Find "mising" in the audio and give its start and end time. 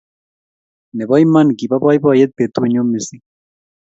2.91-3.23